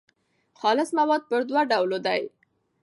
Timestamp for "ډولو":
1.71-1.97